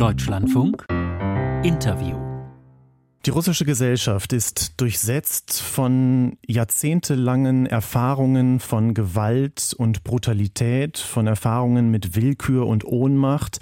Deutschlandfunk 0.00 0.86
Interview 1.62 2.16
die 3.26 3.30
russische 3.30 3.66
Gesellschaft 3.66 4.32
ist 4.32 4.80
durchsetzt 4.80 5.60
von 5.60 6.38
jahrzehntelangen 6.46 7.66
Erfahrungen 7.66 8.60
von 8.60 8.94
Gewalt 8.94 9.74
und 9.76 10.02
Brutalität, 10.02 10.96
von 10.96 11.26
Erfahrungen 11.26 11.90
mit 11.90 12.16
Willkür 12.16 12.66
und 12.66 12.86
Ohnmacht, 12.86 13.58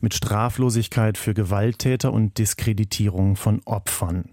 mit 0.00 0.14
Straflosigkeit 0.14 1.18
für 1.18 1.34
Gewalttäter 1.34 2.14
und 2.14 2.38
Diskreditierung 2.38 3.36
von 3.36 3.60
Opfern. 3.66 4.30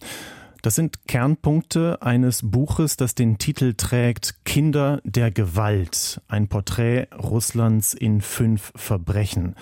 Das 0.61 0.75
sind 0.75 1.05
Kernpunkte 1.05 2.01
eines 2.01 2.49
Buches, 2.49 2.95
das 2.95 3.13
den 3.13 3.39
Titel 3.39 3.73
trägt 3.75 4.45
Kinder 4.45 5.01
der 5.03 5.31
Gewalt, 5.31 6.21
ein 6.29 6.47
Porträt 6.47 7.07
Russlands 7.13 7.93
in 7.93 8.21
fünf 8.21 8.71
Verbrechen. 8.77 9.55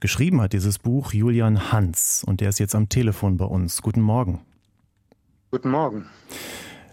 Geschrieben 0.00 0.40
hat 0.40 0.52
dieses 0.52 0.78
Buch 0.78 1.12
Julian 1.12 1.72
Hans 1.72 2.24
und 2.24 2.40
der 2.40 2.50
ist 2.50 2.58
jetzt 2.58 2.74
am 2.74 2.88
Telefon 2.88 3.36
bei 3.36 3.46
uns. 3.46 3.82
Guten 3.82 4.00
Morgen. 4.00 4.40
Guten 5.50 5.70
Morgen. 5.70 6.06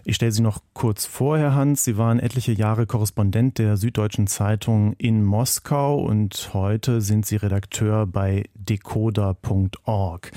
Ich 0.04 0.16
stelle 0.16 0.32
Sie 0.32 0.42
noch 0.42 0.60
kurz 0.72 1.06
vor, 1.06 1.38
Herr 1.38 1.54
Hans. 1.54 1.84
Sie 1.84 1.96
waren 1.96 2.18
etliche 2.18 2.52
Jahre 2.52 2.86
Korrespondent 2.86 3.58
der 3.58 3.76
Süddeutschen 3.76 4.26
Zeitung 4.26 4.94
in 4.94 5.24
Moskau 5.24 6.02
und 6.02 6.50
heute 6.54 7.00
sind 7.00 7.24
Sie 7.24 7.36
Redakteur 7.36 8.06
bei 8.06 8.44
decoder.org. 8.54 10.32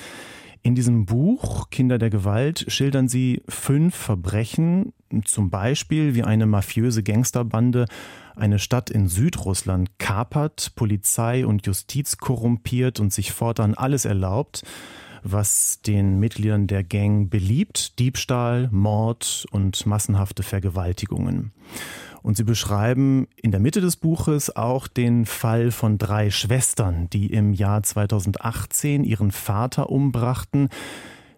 In 0.61 0.73
diesem 0.73 1.05
Buch 1.05 1.69
Kinder 1.69 1.99
der 1.99 2.09
Gewalt 2.09 2.65
schildern 2.67 3.07
Sie 3.07 3.43
fünf 3.47 3.95
Verbrechen, 3.95 4.93
zum 5.23 5.49
Beispiel 5.49 6.15
wie 6.15 6.23
eine 6.23 6.45
mafiöse 6.45 7.03
Gangsterbande 7.03 7.85
eine 8.35 8.59
Stadt 8.59 8.89
in 8.89 9.07
Südrussland 9.07 9.97
kapert, 9.97 10.73
Polizei 10.75 11.45
und 11.45 11.65
Justiz 11.65 12.17
korrumpiert 12.17 12.99
und 12.99 13.13
sich 13.13 13.31
fortan 13.31 13.73
alles 13.75 14.05
erlaubt, 14.05 14.63
was 15.23 15.81
den 15.81 16.19
Mitgliedern 16.19 16.67
der 16.67 16.83
Gang 16.83 17.29
beliebt, 17.29 17.97
Diebstahl, 17.97 18.69
Mord 18.71 19.45
und 19.51 19.85
massenhafte 19.85 20.43
Vergewaltigungen. 20.43 21.51
Und 22.21 22.37
sie 22.37 22.43
beschreiben 22.43 23.27
in 23.35 23.51
der 23.51 23.59
Mitte 23.59 23.81
des 23.81 23.95
Buches 23.97 24.55
auch 24.55 24.87
den 24.87 25.25
Fall 25.25 25.71
von 25.71 25.97
drei 25.97 26.31
Schwestern, 26.31 27.09
die 27.09 27.27
im 27.27 27.53
Jahr 27.53 27.83
2018 27.83 29.03
ihren 29.03 29.31
Vater 29.31 29.89
umbrachten, 29.89 30.69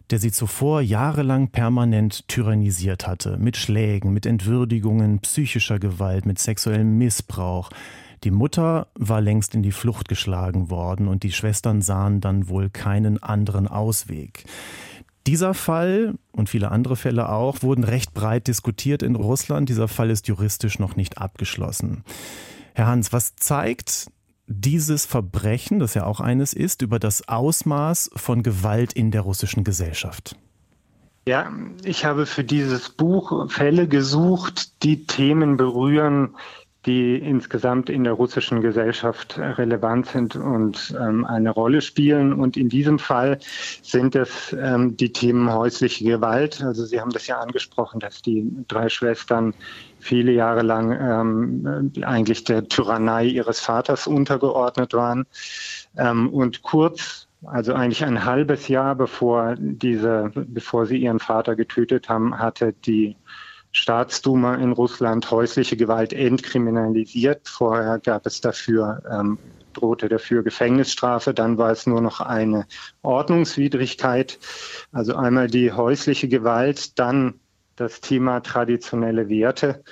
der 0.09 0.19
sie 0.19 0.31
zuvor 0.31 0.81
jahrelang 0.81 1.49
permanent 1.49 2.27
tyrannisiert 2.27 3.07
hatte, 3.07 3.37
mit 3.37 3.57
Schlägen, 3.57 4.13
mit 4.13 4.25
Entwürdigungen, 4.25 5.19
psychischer 5.19 5.79
Gewalt, 5.79 6.25
mit 6.25 6.39
sexuellem 6.39 6.97
Missbrauch. 6.97 7.69
Die 8.23 8.31
Mutter 8.31 8.87
war 8.95 9.21
längst 9.21 9.53
in 9.53 9.63
die 9.63 9.71
Flucht 9.71 10.07
geschlagen 10.07 10.69
worden 10.69 11.07
und 11.07 11.23
die 11.23 11.31
Schwestern 11.31 11.81
sahen 11.81 12.21
dann 12.21 12.49
wohl 12.49 12.69
keinen 12.69 13.21
anderen 13.21 13.67
Ausweg. 13.67 14.45
Dieser 15.27 15.53
Fall 15.53 16.15
und 16.31 16.49
viele 16.49 16.71
andere 16.71 16.95
Fälle 16.95 17.29
auch 17.29 17.61
wurden 17.61 17.83
recht 17.83 18.13
breit 18.13 18.47
diskutiert 18.47 19.03
in 19.03 19.15
Russland. 19.15 19.67
Dieser 19.67 19.89
Fall 19.89 20.09
ist 20.09 20.29
juristisch 20.29 20.79
noch 20.79 20.95
nicht 20.95 21.17
abgeschlossen. 21.17 22.05
Herr 22.73 22.87
Hans, 22.87 23.11
was 23.11 23.35
zeigt 23.35 24.09
dieses 24.47 25.05
Verbrechen, 25.05 25.79
das 25.79 25.93
ja 25.93 26.05
auch 26.05 26.19
eines 26.19 26.53
ist, 26.53 26.81
über 26.81 26.99
das 26.99 27.27
Ausmaß 27.27 28.11
von 28.15 28.43
Gewalt 28.43 28.93
in 28.93 29.11
der 29.11 29.21
russischen 29.21 29.63
Gesellschaft? 29.63 30.35
Ja, 31.27 31.51
ich 31.83 32.05
habe 32.05 32.25
für 32.25 32.45
dieses 32.45 32.89
Buch 32.89 33.51
Fälle 33.51 33.89
gesucht, 33.89 34.83
die 34.83 35.05
Themen 35.05 35.57
berühren, 35.57 36.35
die 36.87 37.17
insgesamt 37.17 37.89
in 37.89 38.05
der 38.05 38.13
russischen 38.13 38.61
Gesellschaft 38.61 39.37
relevant 39.37 40.07
sind 40.07 40.35
und 40.37 40.95
ähm, 40.99 41.25
eine 41.25 41.51
Rolle 41.51 41.81
spielen. 41.81 42.33
Und 42.33 42.55
in 42.55 42.69
diesem 42.69 42.97
Fall 42.97 43.39
sind 43.81 44.15
es 44.15 44.55
ähm, 44.59 44.95
die 44.95 45.11
Themen 45.11 45.51
häusliche 45.53 46.05
Gewalt. 46.05 46.63
Also 46.63 46.85
Sie 46.85 46.99
haben 46.99 47.11
das 47.11 47.27
ja 47.27 47.39
angesprochen, 47.39 47.99
dass 47.99 48.21
die 48.21 48.49
drei 48.69 48.87
Schwestern 48.87 49.53
viele 49.99 50.31
Jahre 50.31 50.61
lang 50.61 50.91
ähm, 50.99 51.91
eigentlich 52.03 52.45
der 52.45 52.67
Tyrannei 52.67 53.25
ihres 53.25 53.59
Vaters 53.59 54.07
untergeordnet 54.07 54.93
waren. 54.93 55.25
Ähm, 55.97 56.29
und 56.29 56.61
kurz, 56.61 57.27
also 57.45 57.73
eigentlich 57.73 58.05
ein 58.05 58.23
halbes 58.23 58.69
Jahr 58.69 58.95
bevor 58.95 59.55
diese, 59.59 60.31
bevor 60.33 60.85
sie 60.85 60.97
ihren 60.97 61.19
Vater 61.19 61.55
getötet 61.57 62.07
haben, 62.07 62.39
hatte 62.39 62.73
die 62.85 63.17
Staatsduma 63.77 64.55
in 64.55 64.71
Russland 64.71 65.29
häusliche 65.29 65.77
Gewalt 65.77 66.11
entkriminalisiert. 66.11 67.47
Vorher 67.47 67.99
gab 67.99 68.25
es 68.25 68.41
dafür 68.41 69.03
ähm, 69.09 69.37
drohte 69.73 70.09
dafür 70.09 70.41
Gefängnisstrafe, 70.41 71.35
dann 71.35 71.59
war 71.59 71.69
es 71.69 71.85
nur 71.85 72.01
noch 72.01 72.19
eine 72.19 72.65
Ordnungswidrigkeit. 73.03 74.39
Also 74.91 75.15
einmal 75.15 75.47
die 75.47 75.71
häusliche 75.71 76.27
Gewalt, 76.27 76.97
dann 76.97 77.35
das 77.75 78.01
Thema 78.01 78.39
traditionelle 78.39 79.29
Werte, 79.29 79.83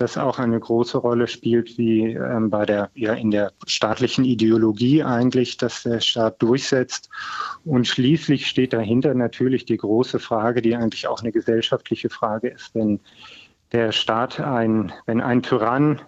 das 0.00 0.16
auch 0.16 0.38
eine 0.38 0.58
große 0.58 0.98
Rolle 0.98 1.26
spielt, 1.26 1.76
wie 1.76 2.12
ähm, 2.12 2.50
bei 2.50 2.64
der, 2.64 2.90
ja, 2.94 3.14
in 3.14 3.30
der 3.30 3.52
staatlichen 3.66 4.24
Ideologie 4.24 5.02
eigentlich, 5.02 5.56
dass 5.56 5.82
der 5.82 6.00
Staat 6.00 6.40
durchsetzt. 6.40 7.10
Und 7.64 7.86
schließlich 7.86 8.46
steht 8.46 8.72
dahinter 8.72 9.14
natürlich 9.14 9.64
die 9.64 9.76
große 9.76 10.18
Frage, 10.18 10.62
die 10.62 10.76
eigentlich 10.76 11.08
auch 11.08 11.20
eine 11.20 11.32
gesellschaftliche 11.32 12.10
Frage 12.10 12.48
ist, 12.48 12.74
wenn 12.74 13.00
der 13.72 13.92
Staat 13.92 14.40
ein, 14.40 14.92
wenn 15.06 15.20
ein 15.20 15.42
Tyrann 15.42 16.00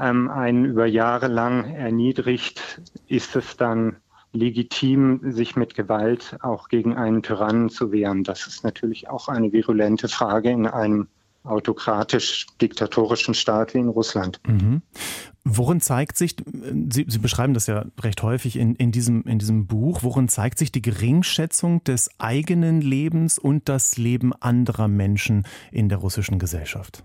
ähm, 0.00 0.30
einen 0.30 0.64
über 0.64 0.86
Jahre 0.86 1.28
lang 1.28 1.74
erniedrigt, 1.74 2.80
ist 3.08 3.34
es 3.36 3.56
dann 3.56 3.96
legitim, 4.32 5.32
sich 5.32 5.56
mit 5.56 5.74
Gewalt 5.74 6.36
auch 6.42 6.68
gegen 6.68 6.96
einen 6.96 7.22
Tyrannen 7.22 7.68
zu 7.68 7.90
wehren. 7.90 8.22
Das 8.22 8.46
ist 8.46 8.62
natürlich 8.62 9.08
auch 9.08 9.28
eine 9.28 9.52
virulente 9.52 10.08
Frage 10.08 10.50
in 10.50 10.66
einem 10.66 11.08
autokratisch-diktatorischen 11.44 13.34
Staat 13.34 13.74
wie 13.74 13.78
in 13.78 13.88
Russland. 13.88 14.40
Mhm. 14.46 14.82
Worin 15.44 15.80
zeigt 15.80 16.18
sich, 16.18 16.36
Sie, 16.90 17.06
Sie, 17.08 17.18
beschreiben 17.18 17.54
das 17.54 17.66
ja 17.66 17.86
recht 18.00 18.22
häufig 18.22 18.56
in, 18.56 18.74
in, 18.74 18.92
diesem, 18.92 19.22
in 19.22 19.38
diesem 19.38 19.66
Buch, 19.66 20.02
worin 20.02 20.28
zeigt 20.28 20.58
sich 20.58 20.70
die 20.70 20.82
Geringschätzung 20.82 21.82
des 21.84 22.10
eigenen 22.18 22.82
Lebens 22.82 23.38
und 23.38 23.68
das 23.68 23.96
Leben 23.96 24.34
anderer 24.34 24.86
Menschen 24.86 25.46
in 25.72 25.88
der 25.88 25.98
russischen 25.98 26.38
Gesellschaft? 26.38 27.04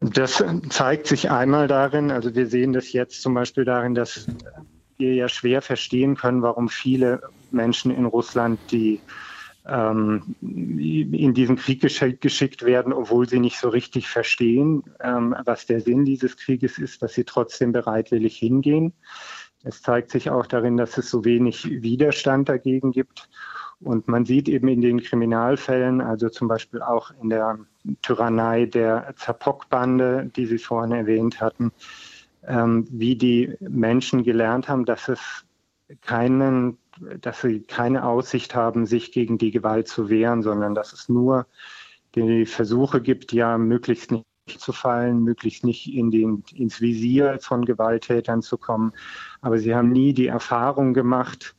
Das 0.00 0.42
zeigt 0.70 1.08
sich 1.08 1.30
einmal 1.30 1.66
darin, 1.66 2.10
also 2.10 2.34
wir 2.34 2.46
sehen 2.46 2.72
das 2.72 2.92
jetzt 2.92 3.20
zum 3.20 3.34
Beispiel 3.34 3.64
darin, 3.64 3.94
dass 3.94 4.26
wir 4.96 5.14
ja 5.14 5.28
schwer 5.28 5.60
verstehen 5.60 6.16
können, 6.16 6.42
warum 6.42 6.68
viele 6.68 7.20
Menschen 7.50 7.90
in 7.90 8.06
Russland, 8.06 8.58
die 8.70 9.00
in 9.66 11.34
diesen 11.34 11.56
Krieg 11.56 11.80
geschickt 12.20 12.64
werden, 12.64 12.92
obwohl 12.92 13.28
sie 13.28 13.40
nicht 13.40 13.58
so 13.58 13.68
richtig 13.68 14.08
verstehen, 14.08 14.84
ähm, 15.00 15.36
was 15.44 15.66
der 15.66 15.80
Sinn 15.80 16.04
dieses 16.04 16.36
Krieges 16.36 16.78
ist, 16.78 17.02
dass 17.02 17.12
sie 17.12 17.24
trotzdem 17.24 17.72
bereitwillig 17.72 18.36
hingehen. 18.38 18.94
Es 19.62 19.82
zeigt 19.82 20.10
sich 20.10 20.30
auch 20.30 20.46
darin, 20.46 20.78
dass 20.78 20.96
es 20.96 21.10
so 21.10 21.24
wenig 21.24 21.82
Widerstand 21.82 22.48
dagegen 22.48 22.92
gibt. 22.92 23.28
Und 23.80 24.08
man 24.08 24.24
sieht 24.24 24.48
eben 24.48 24.68
in 24.68 24.80
den 24.80 25.02
Kriminalfällen, 25.02 26.00
also 26.00 26.28
zum 26.28 26.48
Beispiel 26.48 26.82
auch 26.82 27.12
in 27.22 27.30
der 27.30 27.58
Tyrannei 28.02 28.66
der 28.66 29.14
Zapok-Bande, 29.16 30.30
die 30.36 30.46
Sie 30.46 30.58
vorhin 30.58 30.92
erwähnt 30.92 31.40
hatten, 31.40 31.72
ähm, 32.46 32.86
wie 32.90 33.16
die 33.16 33.54
Menschen 33.60 34.22
gelernt 34.22 34.68
haben, 34.68 34.84
dass 34.84 35.08
es 35.08 35.44
keinen, 36.02 36.78
dass 37.20 37.40
sie 37.40 37.60
keine 37.60 38.04
Aussicht 38.04 38.54
haben, 38.54 38.86
sich 38.86 39.12
gegen 39.12 39.38
die 39.38 39.50
Gewalt 39.50 39.88
zu 39.88 40.08
wehren, 40.08 40.42
sondern 40.42 40.74
dass 40.74 40.92
es 40.92 41.08
nur 41.08 41.46
die 42.14 42.46
Versuche 42.46 43.00
gibt, 43.00 43.32
ja 43.32 43.58
möglichst 43.58 44.10
nicht 44.10 44.26
zu 44.58 44.72
fallen, 44.72 45.22
möglichst 45.22 45.64
nicht 45.64 45.92
in 45.92 46.10
den, 46.10 46.42
ins 46.54 46.80
Visier 46.80 47.38
von 47.40 47.64
Gewalttätern 47.64 48.42
zu 48.42 48.58
kommen. 48.58 48.92
Aber 49.40 49.58
sie 49.58 49.74
haben 49.74 49.90
nie 49.90 50.12
die 50.12 50.26
Erfahrung 50.26 50.92
gemacht, 50.92 51.54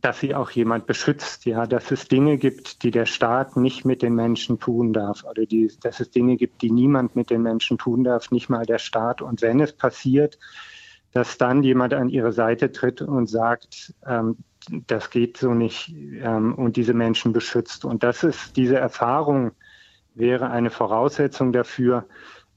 dass 0.00 0.20
sie 0.20 0.34
auch 0.34 0.50
jemand 0.50 0.86
beschützt, 0.86 1.44
ja, 1.44 1.66
dass 1.66 1.90
es 1.90 2.08
Dinge 2.08 2.38
gibt, 2.38 2.82
die 2.82 2.90
der 2.90 3.04
Staat 3.04 3.56
nicht 3.56 3.84
mit 3.84 4.00
den 4.00 4.14
Menschen 4.14 4.58
tun 4.58 4.94
darf, 4.94 5.24
oder 5.24 5.44
die, 5.44 5.70
dass 5.82 6.00
es 6.00 6.10
Dinge 6.10 6.36
gibt, 6.36 6.62
die 6.62 6.70
niemand 6.70 7.16
mit 7.16 7.28
den 7.28 7.42
Menschen 7.42 7.76
tun 7.76 8.04
darf, 8.04 8.30
nicht 8.30 8.48
mal 8.48 8.64
der 8.64 8.78
Staat. 8.78 9.20
Und 9.20 9.42
wenn 9.42 9.60
es 9.60 9.74
passiert, 9.74 10.38
dass 11.12 11.38
dann 11.38 11.62
jemand 11.62 11.94
an 11.94 12.08
ihre 12.08 12.32
Seite 12.32 12.72
tritt 12.72 13.02
und 13.02 13.28
sagt, 13.28 13.94
ähm, 14.06 14.36
das 14.86 15.10
geht 15.10 15.36
so 15.36 15.54
nicht 15.54 15.94
ähm, 16.22 16.54
und 16.54 16.76
diese 16.76 16.94
Menschen 16.94 17.32
beschützt. 17.32 17.84
Und 17.84 18.02
das 18.02 18.22
ist, 18.22 18.56
diese 18.56 18.76
Erfahrung 18.76 19.52
wäre 20.14 20.50
eine 20.50 20.70
Voraussetzung 20.70 21.52
dafür, 21.52 22.06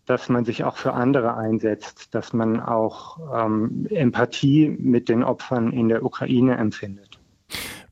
dass 0.06 0.28
man 0.28 0.44
sich 0.44 0.64
auch 0.66 0.76
für 0.76 0.94
andere 0.94 1.38
einsetzt, 1.38 2.14
dass 2.14 2.34
man 2.34 2.60
auch 2.60 3.20
ähm, 3.34 3.88
Empathie 3.90 4.70
mit 4.70 5.08
den 5.08 5.24
Opfern 5.24 5.72
in 5.72 5.88
der 5.88 6.04
Ukraine 6.04 6.58
empfindet. 6.58 7.20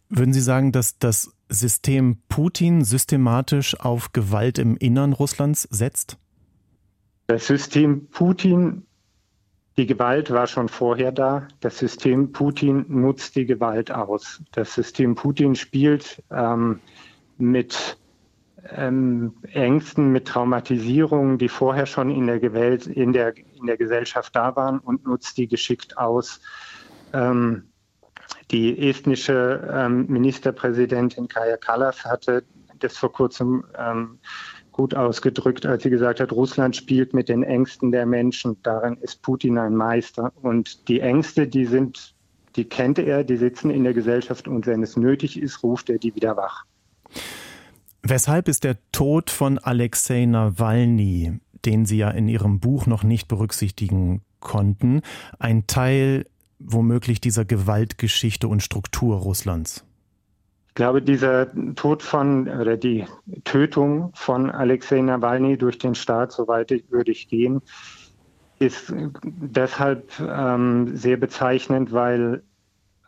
Würden 0.09 0.33
Sie 0.33 0.41
sagen, 0.41 0.73
dass 0.73 0.97
das 0.97 1.33
System 1.47 2.17
Putin 2.27 2.83
systematisch 2.83 3.79
auf 3.79 4.11
Gewalt 4.11 4.59
im 4.59 4.75
Innern 4.75 5.13
Russlands 5.13 5.63
setzt? 5.71 6.17
Das 7.27 7.47
System 7.47 8.07
Putin 8.09 8.85
Die 9.77 9.87
Gewalt 9.87 10.31
war 10.31 10.47
schon 10.47 10.67
vorher 10.67 11.11
da. 11.11 11.47
Das 11.61 11.77
System 11.77 12.31
Putin 12.31 12.85
nutzt 12.89 13.35
die 13.35 13.45
Gewalt 13.45 13.91
aus. 13.91 14.41
Das 14.51 14.73
System 14.73 15.15
Putin 15.15 15.55
spielt 15.55 16.21
ähm, 16.29 16.81
mit 17.37 17.97
ähm, 18.69 19.33
Ängsten, 19.53 20.11
mit 20.11 20.27
Traumatisierungen, 20.27 21.37
die 21.37 21.49
vorher 21.49 21.85
schon 21.85 22.09
in 22.09 22.27
der, 22.27 22.39
Gewalt, 22.39 22.87
in, 22.87 23.13
der, 23.13 23.33
in 23.37 23.65
der 23.65 23.77
Gesellschaft 23.77 24.35
da 24.35 24.55
waren 24.55 24.79
und 24.79 25.05
nutzt 25.05 25.37
die 25.37 25.47
geschickt 25.47 25.97
aus. 25.97 26.41
Ähm, 27.13 27.63
die 28.51 28.89
estnische 28.89 29.69
ähm, 29.73 30.05
Ministerpräsidentin 30.07 31.27
Kaja 31.27 31.57
Kallas 31.57 32.03
hatte 32.03 32.43
das 32.79 32.97
vor 32.97 33.11
kurzem 33.11 33.63
ähm, 33.77 34.19
gut 34.71 34.95
ausgedrückt, 34.95 35.65
als 35.65 35.83
sie 35.83 35.89
gesagt 35.89 36.19
hat, 36.19 36.31
Russland 36.31 36.75
spielt 36.75 37.13
mit 37.13 37.29
den 37.29 37.43
Ängsten 37.43 37.91
der 37.91 38.05
Menschen. 38.05 38.57
Darin 38.63 38.97
ist 38.97 39.21
Putin 39.21 39.57
ein 39.57 39.75
Meister. 39.75 40.31
Und 40.41 40.87
die 40.87 41.01
Ängste, 41.01 41.47
die 41.47 41.65
sind, 41.65 42.15
die 42.55 42.65
kennt 42.65 42.99
er, 42.99 43.23
die 43.23 43.37
sitzen 43.37 43.69
in 43.69 43.83
der 43.83 43.93
Gesellschaft 43.93 44.47
und 44.47 44.65
wenn 44.65 44.83
es 44.83 44.97
nötig 44.97 45.39
ist, 45.39 45.63
ruft 45.63 45.89
er 45.89 45.97
die 45.97 46.15
wieder 46.15 46.37
wach. 46.37 46.65
Weshalb 48.03 48.47
ist 48.47 48.63
der 48.63 48.77
Tod 48.91 49.29
von 49.29 49.59
Alexei 49.59 50.25
Nawalny, 50.25 51.39
den 51.65 51.85
Sie 51.85 51.97
ja 51.97 52.09
in 52.09 52.27
Ihrem 52.27 52.59
Buch 52.59 52.87
noch 52.87 53.03
nicht 53.03 53.27
berücksichtigen 53.27 54.21
konnten, 54.39 55.01
ein 55.37 55.67
Teil 55.67 56.25
womöglich 56.57 57.21
dieser 57.21 57.45
Gewaltgeschichte 57.45 58.47
und 58.47 58.63
Struktur 58.63 59.17
Russlands? 59.17 59.85
Ich 60.81 60.83
glaube, 60.83 61.03
dieser 61.03 61.47
Tod 61.75 62.01
von 62.01 62.49
oder 62.49 62.75
die 62.75 63.05
Tötung 63.43 64.09
von 64.15 64.49
Alexei 64.49 64.99
Nawalny 64.99 65.55
durch 65.55 65.77
den 65.77 65.93
Staat, 65.93 66.31
soweit 66.31 66.71
würde 66.89 67.11
ich 67.11 67.27
gehen, 67.27 67.61
ist 68.57 68.91
deshalb 69.21 70.11
ähm, 70.19 70.97
sehr 70.97 71.17
bezeichnend, 71.17 71.91
weil 71.91 72.41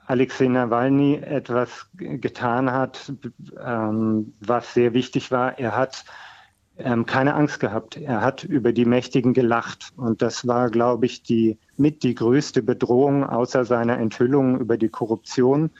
Alexei 0.06 0.50
Nawalny 0.50 1.16
etwas 1.16 1.88
getan 1.94 2.72
hat, 2.72 3.12
ähm, 3.60 4.36
was 4.40 4.76
sehr 4.76 4.94
wichtig 4.94 5.32
war. 5.32 5.58
Er 5.58 5.76
hat 5.76 6.06
ähm, 6.78 7.08
keine 7.08 7.34
Angst 7.34 7.60
gehabt. 7.60 7.98
Er 7.98 8.22
hat 8.22 8.44
über 8.44 8.72
die 8.72 8.86
Mächtigen 8.86 9.34
gelacht. 9.34 9.94
Und 9.96 10.22
das 10.22 10.46
war, 10.46 10.70
glaube 10.70 11.08
ich, 11.08 11.24
die 11.24 11.58
mit 11.76 12.04
die 12.04 12.14
größte 12.14 12.62
Bedrohung 12.62 13.24
außer 13.24 13.66
seiner 13.66 13.98
Enthüllung 13.98 14.60
über 14.60 14.78
die 14.78 14.90
Korruption, 14.90 15.72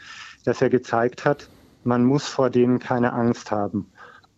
dass 0.44 0.60
er 0.60 0.72
gezeigt 0.72 1.24
hat, 1.24 1.50
man 1.86 2.04
muss 2.06 2.28
vor 2.28 2.50
denen 2.50 2.80
keine 2.80 3.14
Angst 3.14 3.52
haben. 3.52 3.88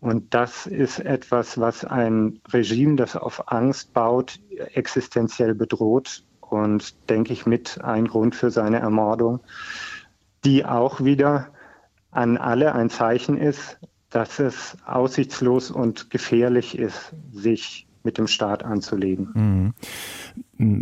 Und 0.00 0.34
das 0.34 0.66
ist 0.66 1.00
etwas, 1.00 1.58
was 1.58 1.84
ein 1.84 2.40
Regime, 2.52 2.96
das 2.96 3.16
auf 3.16 3.50
Angst 3.50 3.92
baut, 3.92 4.38
existenziell 4.74 5.54
bedroht 5.54 6.24
und 6.40 6.94
denke 7.08 7.32
ich 7.32 7.46
mit 7.46 7.82
ein 7.82 8.06
Grund 8.06 8.34
für 8.34 8.50
seine 8.50 8.78
Ermordung, 8.78 9.40
die 10.44 10.64
auch 10.64 11.02
wieder 11.02 11.48
an 12.10 12.36
alle 12.36 12.74
ein 12.74 12.90
Zeichen 12.90 13.36
ist, 13.36 13.78
dass 14.10 14.38
es 14.38 14.76
aussichtslos 14.86 15.70
und 15.70 16.10
gefährlich 16.10 16.78
ist, 16.78 17.14
sich 17.32 17.86
mit 18.02 18.18
dem 18.18 18.28
Staat 18.28 18.64
anzulegen. 18.64 19.30
Mhm. 19.34 19.74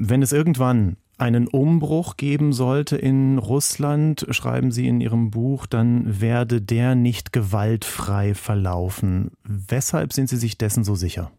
Wenn 0.06 0.22
es 0.22 0.32
irgendwann 0.32 0.96
einen 1.19 1.46
Umbruch 1.46 2.16
geben 2.16 2.52
sollte 2.52 2.96
in 2.96 3.38
Russland, 3.38 4.26
schreiben 4.31 4.72
Sie 4.72 4.88
in 4.88 5.00
Ihrem 5.00 5.31
Buch, 5.31 5.66
dann 5.66 6.20
werde 6.20 6.61
der 6.61 6.94
nicht 6.94 7.32
gewaltfrei 7.32 8.34
verlaufen. 8.34 9.32
Weshalb 9.44 10.12
sind 10.12 10.28
Sie 10.28 10.37
sich 10.37 10.58
dessen 10.58 10.84
so 10.84 10.94
sicher? 10.94 11.31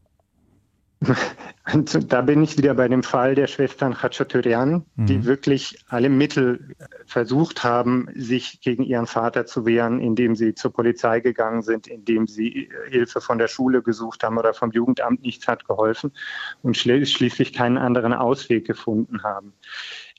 Und 1.74 2.12
da 2.14 2.22
bin 2.22 2.44
ich 2.44 2.58
wieder 2.58 2.74
bei 2.76 2.88
dem 2.88 3.04
Fall 3.04 3.36
der 3.36 3.48
Schwestern 3.48 3.96
Khachaturian, 3.96 4.86
mhm. 4.96 5.06
die 5.06 5.26
wirklich 5.26 5.84
alle 5.88 6.10
Mittel 6.10 6.76
versucht 7.06 7.64
haben, 7.64 8.08
sich 8.14 8.62
gegen 8.62 8.84
ihren 8.84 9.08
Vater 9.08 9.46
zu 9.46 9.66
wehren, 9.66 10.00
indem 10.00 10.36
sie 10.36 10.54
zur 10.54 10.72
Polizei 10.72 11.22
gegangen 11.22 11.64
sind, 11.64 11.88
indem 11.88 12.28
sie 12.28 12.70
Hilfe 12.88 13.20
von 13.20 13.40
der 13.40 13.48
Schule 13.48 13.82
gesucht 13.82 14.24
haben 14.24 14.38
oder 14.38 14.54
vom 14.54 14.72
Jugendamt. 14.72 15.24
Nichts 15.24 15.48
hat 15.48 15.66
geholfen 15.66 16.12
und 16.62 16.78
schließlich 16.78 17.54
keinen 17.54 17.78
anderen 17.78 18.14
Ausweg 18.14 18.66
gefunden 18.66 19.24
haben. 19.24 19.54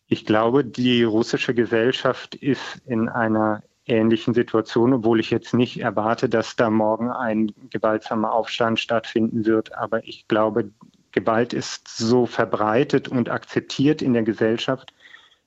Ich 0.09 0.25
glaube, 0.25 0.65
die 0.65 1.03
russische 1.03 1.55
Gesellschaft 1.55 2.35
ist 2.35 2.83
in 2.87 3.09
einer 3.09 3.63
ähnlichen 3.87 4.35
Situation, 4.35 4.93
obwohl 4.93 5.21
ich 5.21 5.31
jetzt 5.31 5.55
nicht 5.55 5.81
erwarte, 5.81 6.29
dass 6.29 6.57
da 6.57 6.71
morgen 6.71 7.11
ein 7.11 7.53
gewaltsamer 7.71 8.33
Aufstand 8.33 8.81
stattfinden 8.81 9.47
wird. 9.47 9.75
Aber 9.75 10.05
ich 10.05 10.27
glaube, 10.29 10.71
Gewalt 11.13 11.53
ist 11.53 11.89
so 11.89 12.27
verbreitet 12.27 13.09
und 13.09 13.31
akzeptiert 13.31 14.03
in 14.03 14.13
der 14.13 14.23
Gesellschaft, 14.23 14.93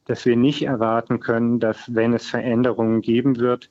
dass 0.05 0.25
wir 0.25 0.35
nicht 0.35 0.63
erwarten 0.63 1.19
können, 1.19 1.59
dass 1.59 1.93
wenn 1.93 2.13
es 2.13 2.27
Veränderungen 2.27 3.01
geben 3.01 3.37
wird, 3.37 3.69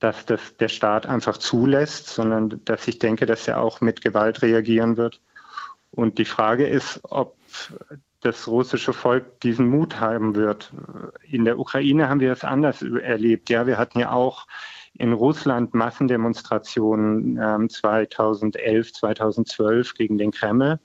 dass 0.00 0.24
das 0.26 0.56
der 0.56 0.68
Staat 0.68 1.06
einfach 1.06 1.36
zulässt, 1.36 2.08
sondern 2.08 2.60
dass 2.64 2.88
ich 2.88 2.98
denke, 2.98 3.26
dass 3.26 3.48
er 3.48 3.60
auch 3.60 3.80
mit 3.80 4.00
Gewalt 4.00 4.42
reagieren 4.42 4.96
wird. 4.96 5.20
Und 5.90 6.18
die 6.18 6.24
Frage 6.24 6.66
ist, 6.66 7.00
ob 7.04 7.36
das 8.24 8.48
russische 8.48 8.92
Volk 8.92 9.40
diesen 9.40 9.68
Mut 9.68 10.00
haben 10.00 10.34
wird. 10.34 10.72
In 11.28 11.44
der 11.44 11.58
Ukraine 11.58 12.08
haben 12.08 12.20
wir 12.20 12.32
es 12.32 12.42
anders 12.42 12.82
erlebt. 12.82 13.50
Ja, 13.50 13.66
wir 13.66 13.76
hatten 13.76 14.00
ja 14.00 14.12
auch 14.12 14.46
in 14.94 15.12
Russland 15.12 15.74
Massendemonstrationen 15.74 17.36
äh, 17.36 17.68
2011, 17.68 18.92
2012 18.94 19.94
gegen 19.94 20.18
den 20.18 20.30
Kreml 20.30 20.80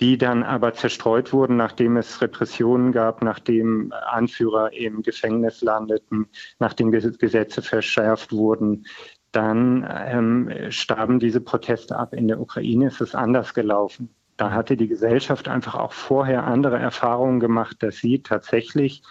die 0.00 0.18
dann 0.18 0.42
aber 0.42 0.74
zerstreut 0.74 1.32
wurden, 1.32 1.56
nachdem 1.56 1.96
es 1.96 2.20
Repressionen 2.20 2.92
gab, 2.92 3.22
nachdem 3.22 3.92
Anführer 3.92 4.72
im 4.72 5.02
Gefängnis 5.02 5.62
landeten, 5.62 6.26
nachdem 6.58 6.90
Gesetze 6.90 7.62
verschärft 7.62 8.32
wurden. 8.32 8.86
Dann 9.30 9.86
ähm, 9.88 10.50
starben 10.70 11.20
diese 11.20 11.40
Proteste 11.40 11.96
ab. 11.96 12.12
In 12.12 12.28
der 12.28 12.40
Ukraine 12.40 12.88
ist 12.88 13.00
es 13.00 13.14
anders 13.14 13.54
gelaufen. 13.54 14.14
Da 14.36 14.50
hatte 14.50 14.76
die 14.76 14.88
Gesellschaft 14.88 15.48
einfach 15.48 15.74
auch 15.74 15.92
vorher 15.92 16.44
andere 16.44 16.78
Erfahrungen 16.78 17.40
gemacht, 17.40 17.76
dass 17.80 17.96
sie 17.96 18.22
tatsächlich 18.22 19.02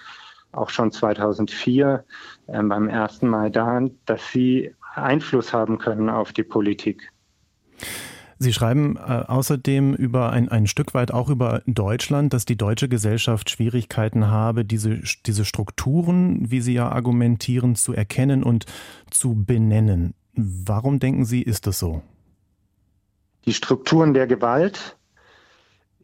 auch 0.52 0.70
schon 0.70 0.92
2004 0.92 2.04
äh, 2.48 2.64
beim 2.64 2.88
ersten 2.88 3.28
Maidan, 3.28 3.92
dass 4.06 4.32
sie 4.32 4.76
Einfluss 4.94 5.54
haben 5.54 5.80
können 5.80 6.10
auf 6.10 6.34
die 6.34 6.44
Politik. 6.44 7.12
Sie 8.40 8.54
schreiben 8.54 8.98
äh, 8.98 9.00
außerdem 9.00 9.94
über 9.94 10.32
ein, 10.32 10.50
ein 10.50 10.68
Stück 10.68 10.94
weit 10.94 11.12
auch 11.12 11.30
über 11.30 11.62
Deutschland, 11.66 12.34
dass 12.34 12.46
die 12.46 12.58
deutsche 12.58 12.90
Gesellschaft 12.90 13.50
Schwierigkeiten 13.50 14.28
habe, 14.28 14.66
diese, 14.66 15.00
diese 15.26 15.46
Strukturen, 15.46 16.52
wie 16.52 16.60
Sie 16.60 16.74
ja 16.74 16.90
argumentieren, 16.90 17.76
zu 17.76 17.94
erkennen 17.94 18.44
und 18.44 18.66
zu 19.10 19.34
benennen. 19.46 20.14
Warum 20.36 21.00
denken 21.00 21.26
Sie, 21.26 21.42
ist 21.42 21.68
das 21.68 21.80
so? 21.80 22.02
Die 23.46 23.54
Strukturen 23.54 24.14
der 24.14 24.28
Gewalt. 24.28 24.98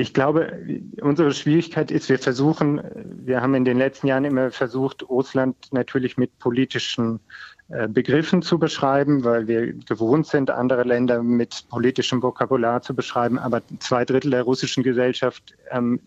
Ich 0.01 0.13
glaube, 0.13 0.57
unsere 1.01 1.33
Schwierigkeit 1.33 1.91
ist, 1.91 2.07
wir 2.07 2.19
versuchen, 2.19 2.81
wir 3.25 3.41
haben 3.41 3.53
in 3.53 3.65
den 3.65 3.77
letzten 3.77 4.07
Jahren 4.07 4.23
immer 4.23 4.49
versucht, 4.49 5.03
Russland 5.09 5.57
natürlich 5.73 6.15
mit 6.15 6.39
politischen 6.39 7.19
äh, 7.67 7.85
Begriffen 7.89 8.41
zu 8.41 8.57
beschreiben, 8.57 9.25
weil 9.25 9.49
wir 9.49 9.73
gewohnt 9.73 10.25
sind, 10.25 10.51
andere 10.51 10.83
Länder 10.83 11.21
mit 11.21 11.65
politischem 11.69 12.23
Vokabular 12.23 12.81
zu 12.81 12.95
beschreiben. 12.95 13.37
Aber 13.37 13.61
zwei 13.79 14.05
Drittel 14.05 14.31
der 14.31 14.43
russischen 14.43 14.83
Gesellschaft 14.83 15.53
ähm, 15.69 15.99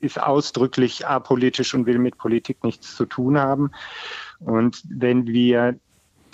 ist 0.00 0.20
ausdrücklich 0.20 1.06
apolitisch 1.06 1.74
und 1.74 1.86
will 1.86 2.00
mit 2.00 2.18
Politik 2.18 2.64
nichts 2.64 2.96
zu 2.96 3.06
tun 3.06 3.38
haben. 3.38 3.70
Und 4.40 4.82
wenn 4.88 5.28
wir 5.28 5.78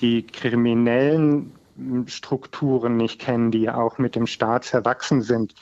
die 0.01 0.27
kriminellen 0.27 1.53
Strukturen 2.07 2.97
nicht 2.97 3.21
kennen, 3.21 3.51
die 3.51 3.69
auch 3.69 3.99
mit 3.99 4.15
dem 4.15 4.27
Staat 4.27 4.65
verwachsen 4.65 5.21
sind, 5.21 5.55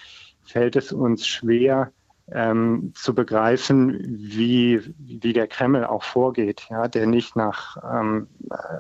fällt 0.47 0.77
es 0.77 0.93
uns 0.93 1.27
schwer, 1.27 1.93
ähm, 2.33 2.93
zu 2.95 3.15
begreifen, 3.15 4.01
wie, 4.19 4.81
wie 4.99 5.33
der 5.33 5.47
Kreml 5.47 5.85
auch 5.85 6.03
vorgeht, 6.03 6.67
ja, 6.71 6.89
der 6.89 7.07
nicht 7.07 7.37
nach 7.37 7.77
ähm, 7.85 8.27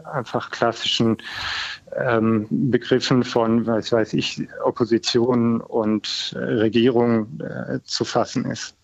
einfach 0.04 0.50
klassischen 0.50 1.18
ähm, 1.96 2.46
Begriffen 2.50 3.22
von, 3.22 3.66
was 3.66 3.92
weiß 3.92 4.14
ich, 4.14 4.48
Opposition 4.64 5.60
und 5.60 6.34
äh, 6.34 6.38
Regierung 6.38 7.40
äh, 7.40 7.78
zu 7.84 8.04
fassen 8.04 8.46
ist. 8.46 8.74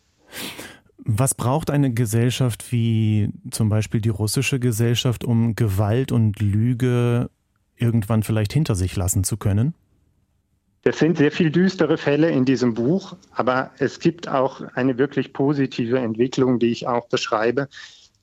Was 1.04 1.34
braucht 1.34 1.68
eine 1.70 1.92
Gesellschaft 1.92 2.70
wie 2.70 3.32
zum 3.50 3.68
Beispiel 3.68 4.00
die 4.00 4.08
russische 4.08 4.60
Gesellschaft, 4.60 5.24
um 5.24 5.56
Gewalt 5.56 6.12
und 6.12 6.40
Lüge 6.40 7.28
irgendwann 7.74 8.22
vielleicht 8.22 8.52
hinter 8.52 8.76
sich 8.76 8.94
lassen 8.94 9.24
zu 9.24 9.36
können? 9.36 9.74
Das 10.84 10.98
sind 10.98 11.16
sehr 11.16 11.30
viel 11.30 11.50
düstere 11.50 11.96
Fälle 11.96 12.30
in 12.30 12.44
diesem 12.44 12.74
Buch, 12.74 13.16
aber 13.30 13.70
es 13.78 14.00
gibt 14.00 14.28
auch 14.28 14.60
eine 14.74 14.98
wirklich 14.98 15.32
positive 15.32 15.98
Entwicklung, 15.98 16.58
die 16.58 16.72
ich 16.72 16.88
auch 16.88 17.08
beschreibe. 17.08 17.68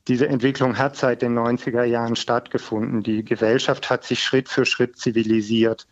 Diese 0.10 0.28
Entwicklung 0.28 0.78
hat 0.78 0.98
seit 0.98 1.22
den 1.22 1.38
90er 1.38 1.84
Jahren 1.84 2.18
stattgefunden. 2.18 3.02
Die 3.02 3.24
Gesellschaft 3.24 3.90
hat 3.90 4.04
sich 4.04 4.22
Schritt 4.22 4.50
für 4.50 4.66
Schritt 4.66 4.98
zivilisiert. 4.98 5.88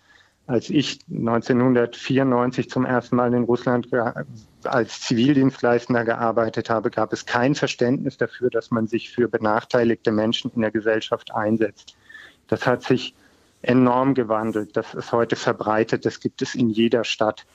als 0.47 0.69
ich 0.69 0.99
1994 1.09 2.69
zum 2.69 2.85
ersten 2.85 3.17
Mal 3.17 3.33
in 3.33 3.43
Russland 3.43 3.89
als 4.63 5.01
Zivildienstleistender 5.01 6.05
gearbeitet 6.05 6.69
habe, 6.69 6.89
gab 6.89 7.11
es 7.11 7.25
kein 7.25 7.53
Verständnis 7.53 8.17
dafür, 8.17 8.49
dass 8.49 8.71
man 8.71 8.87
sich 8.87 9.11
für 9.11 9.27
benachteiligte 9.27 10.11
Menschen 10.11 10.49
in 10.55 10.61
der 10.61 10.71
Gesellschaft 10.71 11.35
einsetzt. 11.35 11.97
Das 12.47 12.65
hat 12.65 12.83
sich 12.83 13.13
enorm 13.61 14.13
gewandelt. 14.13 14.75
Das 14.75 14.93
ist 14.93 15.11
heute 15.11 15.35
verbreitet. 15.35 16.05
Das 16.05 16.19
gibt 16.19 16.41
es 16.41 16.55
in 16.55 16.69
jeder 16.69 17.03
Stadt. 17.03 17.45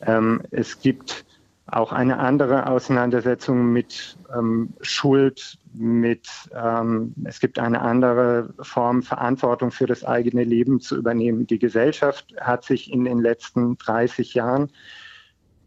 Ähm, 0.00 0.42
es 0.50 0.80
gibt 0.80 1.24
auch 1.66 1.92
eine 1.92 2.18
andere 2.18 2.66
Auseinandersetzung 2.66 3.72
mit 3.72 4.18
ähm, 4.36 4.74
Schuld, 4.82 5.58
mit 5.72 6.28
ähm, 6.54 7.14
es 7.24 7.40
gibt 7.40 7.58
eine 7.58 7.80
andere 7.80 8.52
Form 8.60 9.02
Verantwortung 9.02 9.70
für 9.70 9.86
das 9.86 10.04
eigene 10.04 10.44
Leben 10.44 10.80
zu 10.80 10.96
übernehmen. 10.96 11.46
Die 11.46 11.58
Gesellschaft 11.58 12.34
hat 12.40 12.64
sich 12.64 12.92
in 12.92 13.04
den 13.04 13.20
letzten 13.20 13.78
30 13.78 14.34
Jahren 14.34 14.70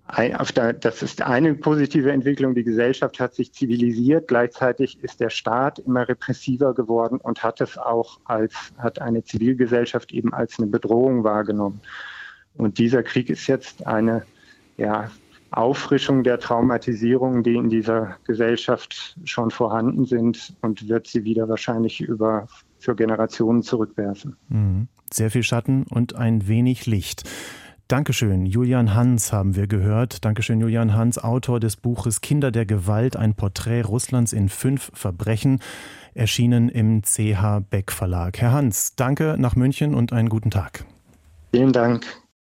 das 0.08 1.02
ist 1.02 1.22
eine 1.24 1.56
positive 1.56 2.12
Entwicklung. 2.12 2.54
Die 2.54 2.64
Gesellschaft 2.64 3.20
hat 3.20 3.34
sich 3.34 3.52
zivilisiert. 3.54 4.28
Gleichzeitig 4.28 5.04
ist 5.04 5.20
der 5.20 5.32
Staat 5.32 5.80
immer 5.80 6.08
repressiver 6.08 6.74
geworden 6.76 7.18
und 7.18 7.44
hat 7.44 7.60
es 7.60 7.78
auch 7.78 8.20
als, 8.26 8.54
hat 8.78 9.02
eine 9.02 9.24
Zivilgesellschaft 9.24 10.12
eben 10.12 10.34
als 10.34 10.60
eine 10.60 10.68
Bedrohung 10.68 11.24
wahrgenommen. 11.24 11.82
Und 12.56 12.78
dieser 12.78 13.04
Krieg 13.04 13.30
ist 13.30 13.48
jetzt 13.48 13.86
eine, 13.88 14.26
ja, 14.78 15.10
Auffrischung 15.52 16.24
der 16.24 16.40
Traumatisierungen, 16.40 17.44
die 17.44 17.56
in 17.56 17.70
dieser 17.70 18.18
Gesellschaft 18.26 19.16
schon 19.24 19.52
vorhanden 19.52 20.06
sind 20.06 20.54
und 20.62 20.90
wird 20.90 21.08
sie 21.08 21.24
wieder 21.24 21.48
wahrscheinlich 21.48 22.02
über 22.02 22.48
für 22.78 22.96
Generationen 22.96 23.64
zurückwerfen. 23.64 24.36
Mhm. 24.50 24.88
Sehr 25.12 25.32
viel 25.32 25.44
Schatten 25.44 25.86
und 25.90 26.16
ein 26.16 26.48
wenig 26.48 26.88
Licht. 26.88 27.24
Dankeschön, 27.88 28.48
Julian 28.48 28.96
Hans 28.96 29.32
haben 29.32 29.56
wir 29.56 29.68
gehört. 29.68 30.26
Dankeschön, 30.26 30.60
Julian 30.60 30.96
Hans, 30.96 31.20
Autor 31.20 31.60
des 31.60 31.76
Buches 31.76 32.22
Kinder 32.22 32.52
der 32.52 32.66
Gewalt, 32.66 33.16
ein 33.16 33.36
Porträt 33.36 33.84
Russlands 33.84 34.34
in 34.34 34.50
fünf 34.50 34.90
Verbrechen, 34.96 35.60
erschienen 36.16 36.68
im 36.70 37.04
CH 37.04 37.60
Beck 37.70 37.92
Verlag. 37.92 38.40
Herr 38.40 38.54
Hans, 38.54 38.96
danke 38.96 39.36
nach 39.38 39.56
München 39.56 39.94
und 39.94 40.14
einen 40.14 40.30
guten 40.30 40.50
Tag. 40.50 40.84
Vielen 41.52 41.74
Dank. 41.74 42.25